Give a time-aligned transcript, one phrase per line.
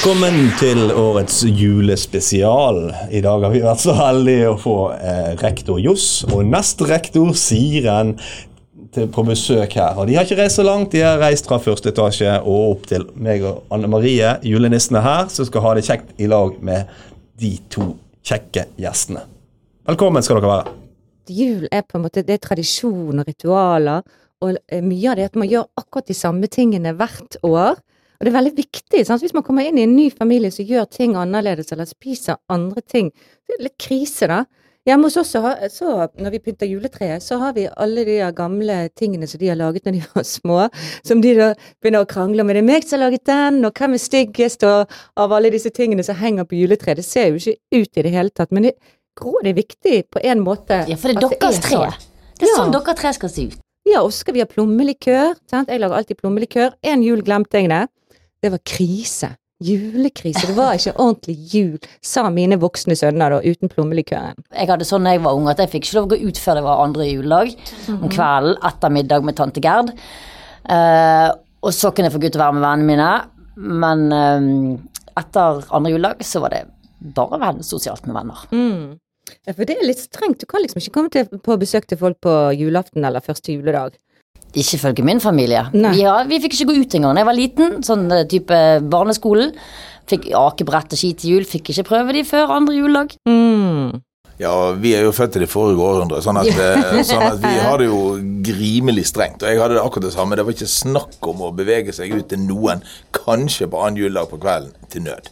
[0.00, 2.78] Velkommen til årets julespesial.
[3.12, 8.14] I dag har vi vært så heldige å få eh, rektor Johs og nestrektor Siren
[8.96, 10.00] til, på besøk her.
[10.00, 12.88] Og De har ikke reist så langt, de har reist fra første etasje og opp
[12.88, 16.88] til meg og Anne Marie, julenissene her, som skal ha det kjekt i lag med
[17.44, 17.90] de to
[18.24, 19.26] kjekke gjestene.
[19.92, 20.74] Velkommen skal dere være.
[21.28, 24.08] Jul er på en måte det er tradisjon og ritualer,
[24.40, 27.84] og eh, mye av det er at man gjør akkurat de samme tingene hvert år.
[28.20, 29.06] Og det er veldig viktig.
[29.08, 29.22] Sant?
[29.24, 32.82] Hvis man kommer inn i en ny familie som gjør ting annerledes, eller spiser andre
[32.84, 33.08] ting,
[33.48, 34.42] det er litt krise, da.
[34.88, 38.76] Hjemme hos oss, så, så, når vi pynter juletreet, så har vi alle de gamle
[38.96, 40.60] tingene som de har laget når de var små,
[41.04, 42.52] som de da begynner å krangle om.
[42.52, 45.72] Er det meg som har laget den, og hvem er styggest, og av alle disse
[45.76, 47.00] tingene som henger på juletreet.
[47.00, 48.74] Det ser jo ikke ut i det hele tatt, men det,
[49.20, 50.80] grå, det er viktig på en måte.
[50.88, 51.76] Ja, for det er deres tre.
[51.76, 52.08] sånn.
[52.40, 52.56] Det er Ja.
[52.62, 53.58] sånn deres tre skal se ut.
[53.84, 55.36] Ja, og så skal vi ha plommelikør.
[55.50, 55.68] Sant?
[55.68, 56.72] Jeg lager alltid plommelikør.
[56.84, 57.84] En jul glemte jeg det.
[58.40, 59.34] Det var krise.
[59.60, 60.46] Julekrise.
[60.48, 64.38] Det var ikke ordentlig jul, sa mine voksne sønner da, uten plommelikøren.
[64.56, 66.40] Jeg hadde sånn da jeg var ung at jeg fikk ikke lov å gå ut
[66.40, 67.52] før det var andre juledag.
[67.92, 69.92] Om kvelden etter middag med tante Gerd.
[70.64, 71.28] Eh,
[71.60, 73.10] og så kunne jeg få gå ut og være med vennene mine.
[73.84, 74.48] Men eh,
[75.20, 76.64] etter andre juledag så var det
[77.20, 78.48] bare venn, sosialt med venner.
[78.56, 78.96] Mm.
[79.46, 80.40] Ja, for det er litt strengt.
[80.40, 84.00] Du kan liksom ikke komme til, på besøk til folk på julaften eller første juledag.
[84.50, 85.62] Ikke ifølge min familie.
[85.72, 87.80] Vi, har, vi fikk ikke gå ut engang da jeg var liten.
[87.86, 89.54] Sånn eh, type barneskolen.
[90.10, 91.46] Fikk akebrett og ski til jul.
[91.46, 93.14] Fikk ikke prøve de før andre juledag.
[93.30, 94.00] Mm.
[94.40, 97.58] Ja, vi er jo født i det forrige århundret, sånn at, eh, sånn at vi
[97.60, 98.00] har det jo
[98.48, 99.44] grimelig strengt.
[99.44, 100.38] Og jeg hadde det akkurat det samme.
[100.38, 102.80] Det var ikke snakk om å bevege seg ut til noen,
[103.14, 105.28] kanskje på annen juledag på kvelden, til nød.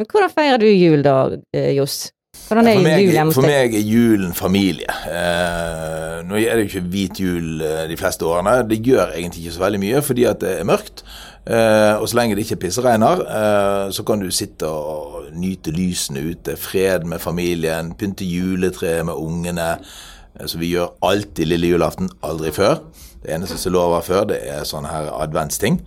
[0.00, 1.16] Men hvordan feirer du jul da,
[1.52, 2.06] eh, Johs?
[2.52, 4.94] Hvordan er For meg, jul hjemme for meg er julen familie.
[5.08, 8.54] Eh, nå er det jo ikke hvit jul eh, de fleste årene.
[8.68, 11.02] Det gjør egentlig ikke så veldig mye fordi at det er mørkt.
[11.44, 16.24] Eh, og så lenge det ikke pisseregner, eh, så kan du sitte og nyte lysene
[16.32, 16.56] ute.
[16.60, 19.70] Fred med familien, pynte juletreet med ungene.
[20.38, 22.80] Eh, Så vi gjør alltid lille julaften, aldri før.
[23.22, 25.80] Det eneste som lå over før, det er sånne her adventsting.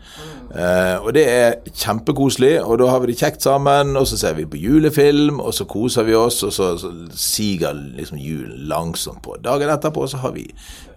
[0.55, 4.37] Eh, og det er kjempekoselig, og da har vi det kjekt sammen, og så ser
[4.37, 9.23] vi på julefilm, og så koser vi oss, og så, så siger liksom julen langsomt
[9.25, 9.35] på.
[9.43, 10.47] Dagen etterpå så har vi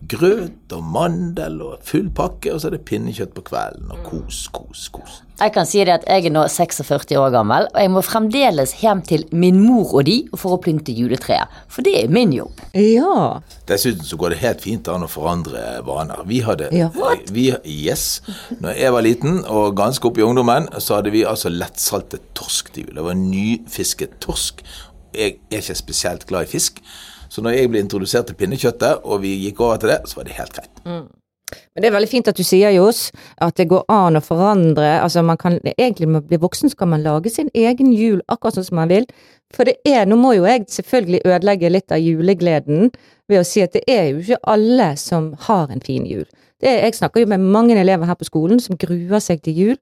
[0.06, 4.44] grøt og mandel og full pakke, og så er det pinnekjøtt på kvelden, og kos,
[4.54, 5.22] kos, kos.
[5.38, 8.72] Jeg kan si det at jeg er nå 46 år gammel, og jeg må fremdeles
[8.80, 11.46] hjem til min mor og de for å plynte juletreet.
[11.70, 12.58] For det er min jobb.
[12.74, 13.38] Ja.
[13.70, 16.24] Dessuten så går det helt fint an å forandre vaner.
[16.28, 16.88] Vi hadde Ja.
[17.32, 18.20] vi, Yes.
[18.60, 22.72] Når jeg var liten og ganske opp i ungdommen, så hadde vi altså lettsaltet torsk
[22.74, 22.94] til jul.
[23.00, 24.62] Det var nyfisket torsk.
[25.14, 26.82] Jeg er ikke spesielt glad i fisk,
[27.28, 30.28] så når jeg ble introdusert til pinnekjøttet, og vi gikk over til det, så var
[30.28, 30.82] det helt greit.
[31.74, 33.08] Men det er veldig fint at du sier, Johs,
[33.44, 34.98] at det går an å forandre.
[35.02, 38.22] Altså, man kan egentlig med å bli voksen, så kan man lage sin egen jul
[38.28, 39.06] akkurat sånn som man vil.
[39.54, 42.90] For det er, nå må jo jeg selvfølgelig ødelegge litt av julegleden
[43.28, 46.26] ved å si at det er jo ikke alle som har en fin jul.
[46.60, 49.80] Er, jeg snakker jo med mange elever her på skolen som gruer seg til jul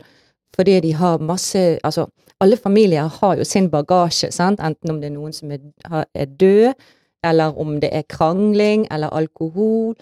[0.56, 2.06] fordi de har masse Altså,
[2.40, 5.60] alle familier har jo sin bagasje, sant, enten om det er noen som er,
[6.14, 6.86] er død,
[7.26, 9.94] eller om det er krangling, eller alkohol.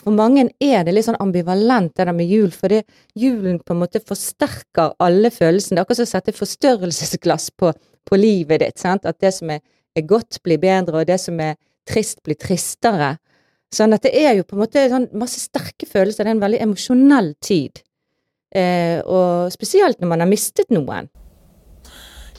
[0.00, 2.80] For mange er det litt sånn ambivalent det der med jul, fordi
[3.20, 5.76] julen på en måte forsterker alle følelsene.
[5.76, 7.72] Det er akkurat som å sette forstørrelsesglass på,
[8.08, 8.80] på livet ditt.
[8.80, 9.08] sant?
[9.08, 9.60] At det som er,
[9.96, 11.58] er godt, blir bedre, og det som er
[11.88, 13.16] trist, blir tristere.
[13.74, 16.24] Sånn at det er jo på en måte sånn masse sterke følelser.
[16.24, 17.82] Det er en veldig emosjonell tid.
[18.50, 21.10] Eh, og spesielt når man har mistet noen.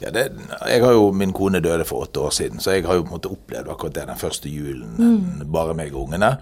[0.01, 0.31] Ja, det,
[0.65, 3.11] jeg har jo, Min kone døde for åtte år siden, så jeg har jo på
[3.11, 5.43] en måte opplevd akkurat det den første julen.
[5.53, 6.37] Bare meg og ungene.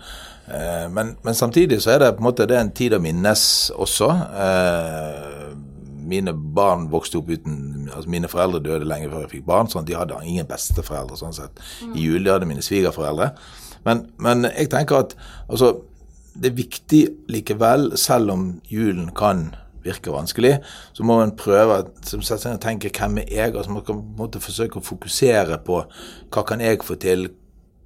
[0.47, 3.02] Eh, men, men samtidig så er det på en måte det er en tid å
[3.03, 3.44] minnes
[3.75, 4.09] også.
[4.46, 5.52] Eh,
[6.09, 9.84] mine barn vokste opp uten altså Mine foreldre døde lenge før jeg fikk barn, sånn
[9.84, 11.62] at de hadde ingen besteforeldre sånn sett.
[11.94, 13.31] I jul de hadde mine svigerforeldre.
[13.86, 15.16] Men, men jeg tenker at
[15.47, 15.73] altså,
[16.38, 17.02] det er viktig
[17.34, 19.50] likevel, selv om julen kan
[19.84, 20.58] virke vanskelig,
[20.93, 23.55] så må man prøve som seg og tenke hvem er jeg?
[23.55, 25.84] Altså Man kan forsøke å fokusere på
[26.29, 27.29] hva kan jeg få til,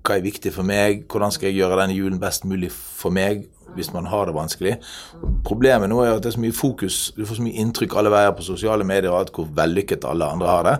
[0.03, 3.47] hva er viktig for meg, hvordan skal jeg gjøre denne julen best mulig for meg
[3.73, 4.75] hvis man har det vanskelig.
[5.45, 8.11] Problemet nå er at det er så mye fokus, du får så mye inntrykk alle
[8.13, 10.75] veier på sosiale medier alt hvor vellykket alle andre har det.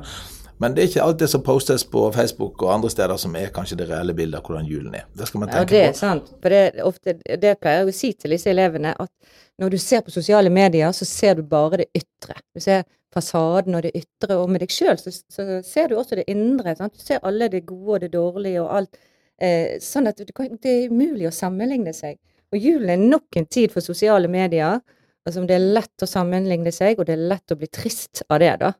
[0.62, 3.50] Men det er ikke alt det som postes på Facebook og andre steder som er
[3.56, 5.06] kanskje det reelle bildet av hvordan julen er.
[5.18, 5.98] Det skal man Ja, tenke det er på.
[5.98, 6.34] sant.
[6.42, 9.12] For det, ofte, det pleier jeg å si til disse elevene, at
[9.60, 12.38] når du ser på sosiale medier, så ser du bare det ytre.
[12.56, 12.84] Du ser
[13.14, 16.76] fasaden og det ytre, og med deg sjøl så, så ser du også det indre.
[16.78, 16.96] Sant?
[16.98, 18.98] Du ser alle det gode og det dårlige og alt.
[19.42, 22.18] Eh, sånn at kan, det er umulig å sammenligne seg.
[22.54, 24.80] Og julen er nok en tid for sosiale medier.
[25.26, 28.40] Altså det er lett å sammenligne seg, og det er lett å bli trist av
[28.44, 28.74] det, da.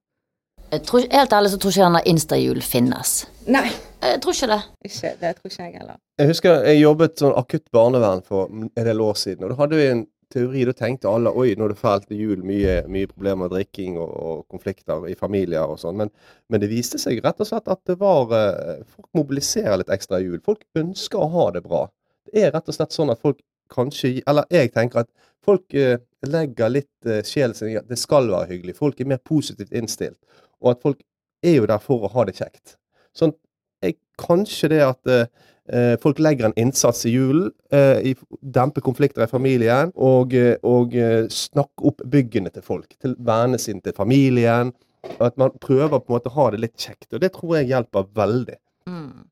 [0.74, 3.12] Jeg tror, helt ærlig så tror ikke denne Insta-jul finnes.
[3.46, 3.68] Nei,
[4.04, 4.62] Jeg tror ikke det.
[4.90, 6.00] ikke, det tror ikke jeg heller.
[6.20, 9.78] Jeg husker jeg jobbet sånn akutt barnevern for en del år siden, og da hadde
[9.80, 10.02] vi en
[10.34, 10.64] teori.
[10.66, 14.00] Da tenkte alle oi, nå er det fælt til jul, mye, mye problemer med drikking
[14.02, 16.00] og, og konflikter i familier og sånn.
[16.02, 16.12] Men,
[16.50, 20.20] men det viste seg rett og slett at det var eh, Folk mobiliserer litt ekstra
[20.20, 20.42] i jul.
[20.46, 21.86] Folk ønsker å ha det bra.
[22.28, 23.40] Det er rett og slett sånn at folk
[23.74, 25.10] kanskje Eller jeg tenker at
[25.44, 25.98] folk eh,
[26.28, 28.78] legger litt eh, sjelen sin i at det skal være hyggelig.
[28.80, 30.20] Folk er mer positivt innstilt.
[30.64, 31.02] Og at folk
[31.44, 32.78] er jo der for å ha det kjekt.
[33.16, 33.36] Sånn
[33.84, 35.26] jeg, kanskje det at eh,
[35.68, 40.96] eh, folk legger en innsats i julen, eh, demper konflikter i familien, og, eh, og
[40.96, 42.96] eh, snakke opp byggene til folk.
[43.04, 44.74] Til vennene sine, til familien.
[45.20, 47.10] At man prøver på en måte å ha det litt kjekt.
[47.12, 48.56] Og det tror jeg hjelper veldig.
[48.88, 49.28] Mm.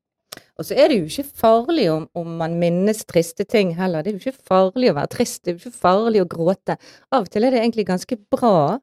[0.60, 4.04] Og så er det jo ikke farlig om, om man minnes triste ting heller.
[4.04, 6.76] Det er jo ikke farlig å være trist, det er jo ikke farlig å gråte.
[7.10, 8.78] Av og til er det egentlig ganske bra.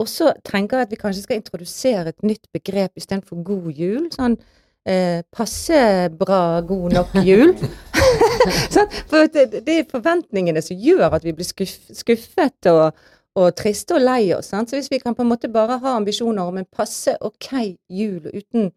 [0.00, 4.08] Og så tenker jeg at vi kanskje skal introdusere et nytt begrep istedenfor god jul.
[4.14, 4.38] Sånn
[4.88, 7.54] eh, passe bra, god nok jul.
[8.74, 12.96] sånn, for det, det er forventningene som gjør at vi blir skuff, skuffet og,
[13.36, 14.52] og triste og lei oss.
[14.54, 14.72] Sant?
[14.72, 17.52] Så hvis vi kan på en måte bare ha ambisjoner om en passe ok
[17.92, 18.70] jul uten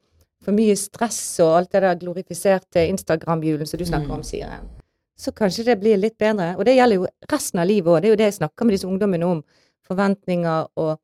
[0.44, 4.68] for mye stress og alt det der glorifiserte Instagram-julen som du snakker om, Siren,
[5.16, 6.52] så kanskje det blir litt bedre.
[6.58, 8.02] Og det gjelder jo resten av livet òg.
[8.02, 9.44] Det er jo det jeg snakker med disse ungdommene om.
[9.88, 10.98] Forventninger og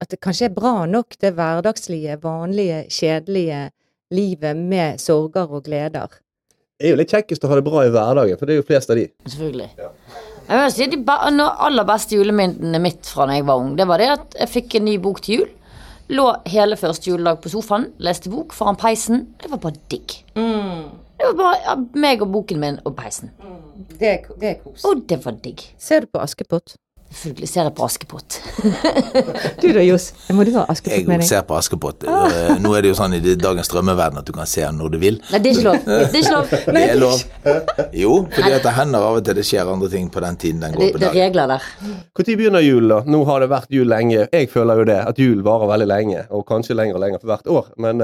[0.00, 3.66] at det kanskje er bra nok, det hverdagslige, vanlige, kjedelige
[4.16, 6.08] livet med sorger og gleder.
[6.80, 8.66] Det er jo litt kjekkest å ha det bra i hverdagen, for det er jo
[8.70, 9.04] flest av de.
[9.28, 9.68] Selvfølgelig.
[10.50, 13.74] Jeg vil si De ba- no- aller beste juleminnet mitt fra da jeg var ung,
[13.76, 15.48] det var det at jeg fikk en ny bok til jul.
[16.10, 19.28] Lå hele første juledag på sofaen, leste bok foran peisen.
[19.38, 20.16] Det var bare digg.
[20.34, 23.30] Det var bare ja, meg og boken min og peisen.
[24.00, 24.82] Det er, det er kos.
[24.88, 25.62] Og det var digg.
[25.78, 26.74] Ser du på Askepott?
[27.10, 28.36] Selvfølgelig ser jeg på Askepott.
[29.60, 30.04] Du da, Johs?
[30.30, 31.24] Må du ha Askepott med deg?
[31.24, 32.06] Jeg ser på Askepott.
[32.06, 34.94] Eh, Nå er det jo sånn i dagens drømmeverden at du kan se den når
[34.94, 35.18] du vil.
[35.32, 35.80] Nei, det er ikke lov.
[35.90, 36.54] Det er ikke lov.
[36.78, 37.24] Det er lov.
[37.98, 40.62] Jo, fordi at det hender av og til det skjer andre ting på den tiden
[40.64, 41.68] den går på det er regler der.
[42.20, 43.02] Når begynner jul, da?
[43.10, 44.28] Nå har det vært jul lenge.
[44.30, 47.34] Jeg føler jo det, at jul varer veldig lenge, og kanskje lenger og lenger for
[47.34, 47.72] hvert år.
[47.82, 48.02] Men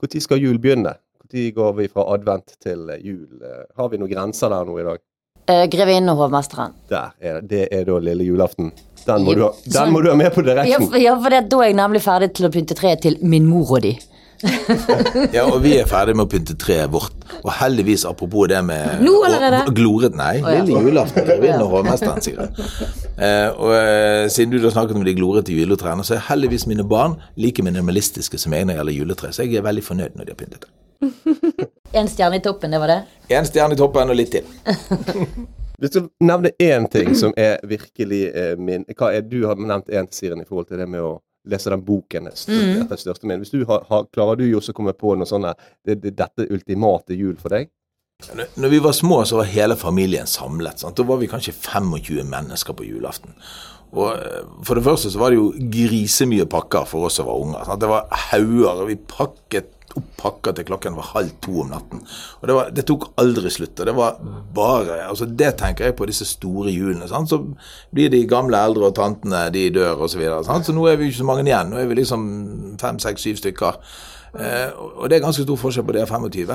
[0.00, 0.94] når skal jul begynne?
[1.30, 3.28] Når går vi fra advent til eh, jul?
[3.44, 5.02] Eh, Har vi noen grenser der nå i dag?
[5.48, 6.74] Uh, Grevinnen og hovmesteren.
[6.92, 7.48] Der er det.
[7.50, 8.70] Det er da lille julaften.
[9.06, 9.72] Den må, Jo, du, ha, sånn.
[9.78, 10.90] den må du ha med på Ja, direkten.
[10.92, 13.46] for, ja, for det, da er jeg nemlig ferdig til å pynte treet til min
[13.48, 13.94] mor og de.
[15.36, 17.12] Ja, og vi er ferdig med å pynte treet vårt.
[17.42, 19.72] Og heldigvis, apropos det med Nå allerede?
[19.76, 20.36] Gloret, nei.
[20.40, 20.62] ja.
[20.64, 21.24] Lille julaften.
[21.28, 22.68] Grevinnen og hovmesteren, sier jeg.
[23.20, 26.84] Uh, og uh, siden du da snakket om de glorete juletrærne, så er heldigvis mine
[26.88, 29.32] barn like minimalistiske som jeg når det gjelder juletre.
[29.36, 31.68] Så jeg er veldig fornøyd når de har pyntet det.
[31.92, 32.98] En stjerne i toppen, det var det?
[33.34, 34.46] En stjerne i toppen og litt til.
[35.80, 39.88] Hvis du nevner én ting som er virkelig eh, min Hva er Du har nevnt
[39.88, 41.14] én til Siren i forhold til det med å
[41.48, 42.28] lese den boken.
[42.28, 42.82] Mm.
[42.84, 43.40] Etter største min.
[43.40, 45.56] Hvis du har, har, klarer du jo å komme på noe sånn der,
[45.88, 47.70] det, det, Dette ultimate jul for deg?
[48.36, 50.82] Når- Når vi var små, så var hele familien samlet.
[50.84, 50.98] Sant?
[51.00, 53.32] Da var vi kanskje 25 mennesker på julaften.
[53.96, 57.40] Og eh, For det første så var det jo grisemye pakker for oss som var
[57.40, 57.64] unger.
[57.64, 57.80] Sant?
[57.80, 62.02] Det var hauger, og vi pakket opp pakker til klokken var halv to om natten.
[62.40, 63.80] Og det, var, det tok aldri slutt.
[63.80, 64.20] og Det var
[64.54, 67.08] bare, altså det tenker jeg på disse store julene.
[67.08, 67.32] Sant?
[67.32, 67.40] Så
[67.94, 70.14] blir de gamle eldre og tantene de dør osv.
[70.14, 71.72] Så, videre, så nå er vi ikke så mange igjen.
[71.72, 72.24] Nå er vi liksom
[72.80, 73.80] fem, seks, syv stykker.
[74.38, 76.52] Eh, og det er ganske stor forskjell på det og 25.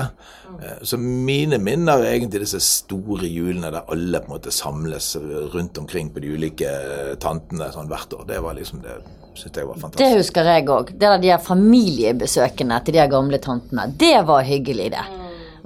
[0.56, 5.12] Eh, så mine minner er egentlig disse store julene der alle på en måte samles
[5.52, 8.24] rundt omkring på de ulike eh, tantene sånn hvert år.
[8.30, 8.96] Det var liksom det
[9.36, 10.00] syntes jeg var fantastisk.
[10.00, 10.90] Det husker jeg òg.
[10.96, 13.90] Det der de familiebesøkene til de gamle tantene.
[14.00, 15.06] Det var hyggelig, det.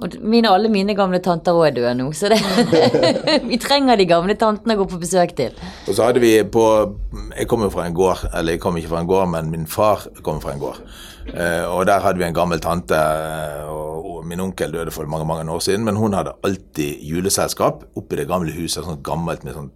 [0.01, 2.39] Og mine, alle mine gamle tanter òg er døde nå, så det
[3.51, 5.53] Vi trenger de gamle tantene å gå på besøk til.
[5.85, 6.65] Og så hadde vi på
[7.37, 9.67] Jeg kommer jo fra en gård, eller jeg kom ikke fra en gård, men min
[9.69, 10.81] far kommer fra en gård.
[11.29, 15.09] Eh, og der hadde vi en gammel tante, eh, og, og min onkel døde for
[15.09, 19.03] mange mange år siden, men hun hadde alltid juleselskap oppe i det gamle huset, sånn
[19.05, 19.69] gammelt med sånn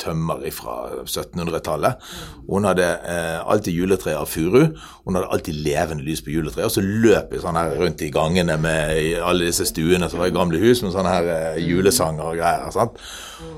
[0.00, 2.02] tømmer fra 1700-tallet.
[2.48, 4.74] Hun hadde eh, alltid juletre av furu.
[5.04, 6.68] Hun hadde alltid levende lys på juletreet.
[6.68, 10.22] Og så løp vi sånn her rundt i gangene med i alle disse stuene som
[10.22, 12.70] var i gamle hus, med sånne her eh, julesanger og greier.
[12.74, 13.00] sant?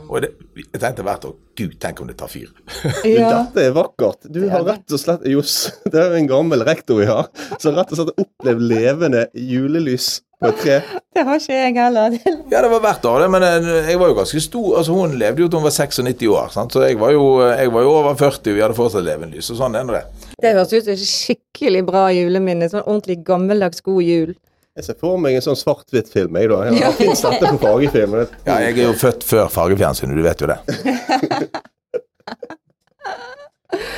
[0.07, 2.51] Og det, jeg tenkte hvert år Gud, tenk om det tar fyr.
[3.17, 3.31] Ja.
[3.33, 4.27] Dette er vakkert.
[4.33, 5.57] Du har rett og slett Johs,
[5.93, 7.31] det er en gammel rektor vi har,
[7.63, 10.77] som rett og slett har opplevd levende julelys på et tre.
[11.17, 12.17] Det har ikke jeg heller.
[12.53, 14.67] Ja, det var hvert år, det, men eh, jeg var jo ganske stor.
[14.81, 16.73] altså Hun levde jo til hun var 96 år, sant?
[16.77, 19.49] så jeg var, jo, jeg var jo over 40, og vi hadde fortsatt levende lys.
[19.55, 20.03] Og sånn er nå det.
[20.43, 22.69] Det høres ut som et skikkelig bra juleminne.
[22.73, 24.35] Sånn ordentlig gammeldags god jul.
[24.77, 26.59] Jeg ser for meg en sånn svart-hvitt-film, jeg, da.
[26.77, 28.19] Ja, Fins dette på fargefilm?
[28.49, 30.61] Ja, jeg er jo født før fargefjernsynet, du vet jo det.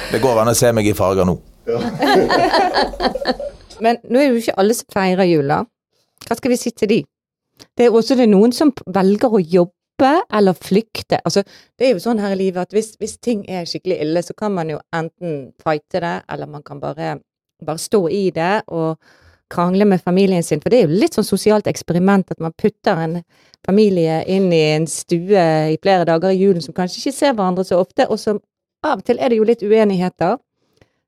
[0.09, 1.35] Det går an å se meg i farger nå.
[3.85, 5.59] Men nå er det jo ikke alle som feirer jula.
[6.28, 7.02] Hva skal vi si til de?
[7.76, 11.18] Det er også det er noen som velger å jobbe eller flykte.
[11.26, 11.42] Altså,
[11.78, 14.37] det er jo sånn her i livet at hvis, hvis ting er skikkelig ille, så
[14.38, 17.16] kan man jo enten fighte det, eller man kan bare,
[17.64, 19.00] bare stå i det og
[19.50, 20.61] krangle med familien sin.
[20.61, 23.18] For det er jo litt sånn sosialt eksperiment at man putter en
[23.66, 27.64] familie inn i en stue i flere dager i julen som kanskje ikke ser hverandre
[27.66, 28.38] så ofte, og som
[28.87, 30.37] av og til er det jo litt uenigheter.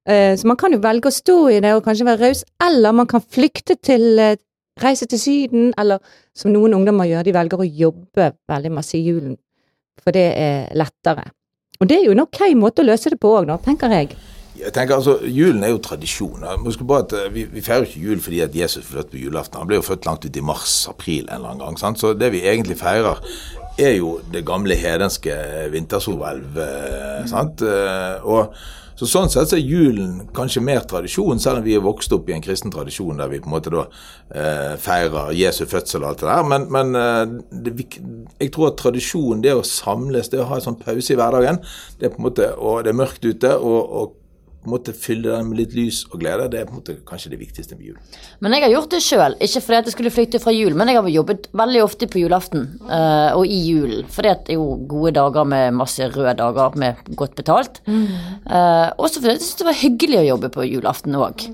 [0.08, 2.96] Eh, Så man kan jo velge å stå i det og kanskje være raus, eller
[2.96, 4.36] man kan flykte til eh,
[4.82, 6.00] Reise til Syden, eller
[6.36, 9.36] som noen ungdommer gjør, de velger å jobbe veldig masse i julen,
[10.00, 11.28] for det er lettere.
[11.80, 14.16] Og det er jo en ok måte å løse det på òg, tenker jeg.
[14.60, 16.42] Jeg tenker altså, Julen er jo tradisjon.
[16.66, 19.22] Husk på at eh, Vi, vi feirer ikke jul fordi at Jesus ble født på
[19.22, 19.60] julaften.
[19.62, 21.78] Han ble jo født langt ut i mars-april en eller annen gang.
[21.80, 22.00] Sant?
[22.02, 23.22] Så det vi egentlig feirer,
[23.80, 25.36] er jo det gamle hedenske
[25.72, 26.58] vintersolhvelv.
[26.60, 27.30] Mm.
[27.30, 27.64] sant?
[27.64, 28.52] Eh, Og
[29.00, 32.28] så Sånn sett så er julen kanskje mer tradisjon, selv om vi er vokst opp
[32.28, 33.86] i en kristen tradisjon der vi på en måte da
[34.36, 36.48] eh, feirer Jesu fødsel og alt det der.
[36.52, 37.22] Men, men eh,
[37.64, 37.86] det,
[38.36, 41.62] jeg tror at tradisjon, det å samles, det å ha en sånn pause i hverdagen,
[41.96, 44.19] det er på en måte, og det er mørkt ute, og, og
[44.60, 46.98] på en måte fylle den med litt lys og glede, det er på en måte
[47.08, 48.18] kanskje det viktigste med julen.
[48.44, 50.90] Men jeg har gjort det sjøl, ikke fordi at jeg skulle flykte fra jul, men
[50.90, 54.04] jeg har jobbet veldig ofte på julaften uh, og i julen.
[54.12, 57.80] For det er jo gode dager med masse røde dager med godt betalt.
[57.88, 61.48] Uh, også fordi jeg syntes det var hyggelig å jobbe på julaften òg.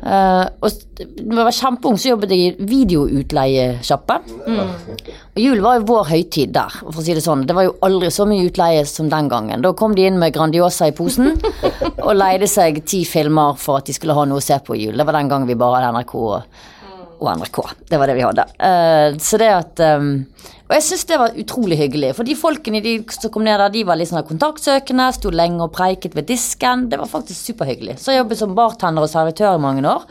[0.00, 4.16] Og da jeg var kjempeung, så jobbet jeg i videoutleiesjappe.
[4.50, 7.44] Og jul var jo vår høytid der, for å si det sånn.
[7.48, 9.64] Det var jo aldri så mye utleie som den gangen.
[9.64, 11.34] Da kom de inn med Grandiosa i posen
[12.06, 14.86] og leide seg ti filmer for at de skulle ha noe å se på i
[14.86, 14.96] jul.
[14.96, 16.60] Det var den gangen vi bare hadde NRK og,
[17.20, 17.60] og NRK.
[17.90, 18.46] Det var det vi hadde.
[18.56, 20.10] Uh, så det at um,
[20.68, 22.12] Og jeg syns det var utrolig hyggelig.
[22.16, 25.64] For de folkene de som kom ned der, de var litt sånn kontaktsøkende, sto lenge
[25.66, 26.88] og preiket ved disken.
[26.90, 27.98] Det var faktisk superhyggelig.
[28.00, 30.06] Så jeg jobbet som bartender og servitør i mange år.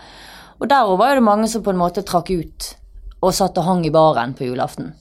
[0.60, 2.74] Og der var det mange som på en måte trakk ut
[3.20, 4.94] og satt og hang i baren på julaften.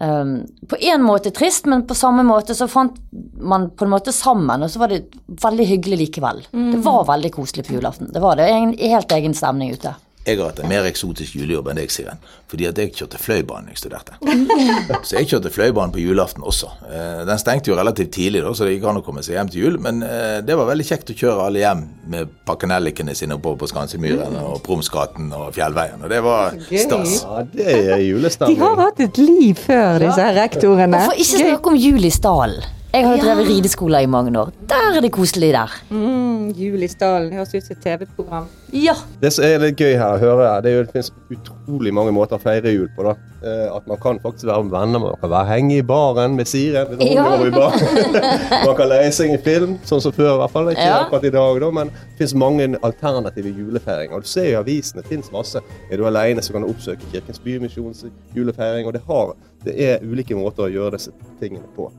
[0.00, 2.96] Um, på en måte trist, men på samme måte så fant
[3.38, 5.04] man på en måte sammen, og så var det
[5.42, 6.40] veldig hyggelig likevel.
[6.50, 8.10] Det var veldig koselig på julaften.
[8.14, 8.48] Det var det.
[8.50, 9.94] En helt egen stemning ute.
[10.22, 12.20] Jeg har hatt en mer eksotisk julejobb enn deg, Siren.
[12.50, 14.14] Fordi at jeg kjørte fløibanen jeg studerte.
[15.08, 16.68] Så jeg kjørte fløibanen på julaften også.
[16.86, 19.50] Eh, Den stengte jo relativt tidlig, da, så det gikk an å komme seg hjem
[19.50, 19.78] til jul.
[19.82, 21.82] Men eh, det var veldig kjekt å kjøre alle hjem
[22.14, 26.04] med pakkenellikene sine oppover på Skansemyren og Promsgaten og Fjellveien.
[26.06, 27.16] Og det var stas.
[27.24, 31.02] Ja, det er De har hatt et liv før, disse her rektorene.
[31.02, 32.70] Hvorfor ikke snakke om jul i stallen.
[32.92, 34.50] Jeg har jo drevet rideskoler i mange år.
[34.68, 35.70] Der er det koselig der.
[35.88, 38.50] Mm, Jul i stallen høres ut som et TV-program.
[38.72, 38.94] Ja.
[39.20, 42.12] Det som er litt gøy her å høre, det er jo det finnes utrolig mange
[42.16, 43.04] måter å feire jul på.
[43.04, 43.12] da.
[43.44, 46.48] Eh, At man kan faktisk være med venner, man kan være henge i baren med
[46.48, 46.96] Siren.
[47.04, 47.26] Ja.
[47.52, 47.76] Bar.
[48.66, 50.70] man kan leie seg en film, sånn som før i hvert fall.
[50.72, 51.02] Ikke Ja.
[51.04, 54.20] akkurat i dag, da, men det finnes mange alternative julefeiringer.
[54.24, 55.60] Du ser i avisene, det finnes masse.
[55.90, 58.86] Er du alene, så kan du oppsøke Kirkens Bymisjons julefeiring.
[58.88, 59.34] Og det, har,
[59.66, 61.90] det er ulike måter å gjøre disse tingene på.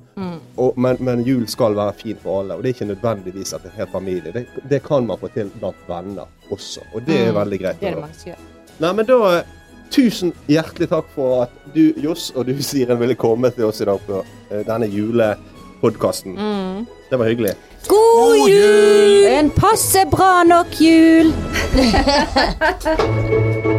[0.58, 3.64] Og, men, men jul skal være fin for alle, og det er ikke nødvendigvis at
[3.66, 4.32] det en hel familie.
[4.36, 7.82] Det, det kan man få til blant venner også, og det er veldig greit.
[7.82, 8.48] Det er det mange som gjør.
[8.84, 9.60] Nei, men da eh,
[9.94, 13.86] Tusen hjertelig takk for at du, Johs, og du, Siren, ville komme til oss i
[13.86, 16.34] dag på eh, denne julepodkasten.
[17.12, 17.54] Det var hyggelig.
[17.88, 19.28] God jul!
[19.30, 21.30] En passe bra nok jul!